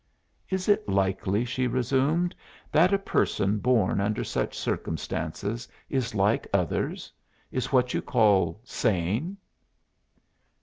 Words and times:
"Is 0.49 0.67
it 0.67 0.89
likely," 0.89 1.45
she 1.45 1.67
resumed, 1.67 2.33
"that 2.71 2.91
a 2.91 2.97
person 2.97 3.59
born 3.59 4.01
under 4.01 4.23
such 4.23 4.57
circumstances 4.57 5.67
is 5.91 6.15
like 6.15 6.47
others 6.51 7.13
is 7.51 7.71
what 7.71 7.93
you 7.93 8.01
call 8.01 8.59
sane?" 8.63 9.37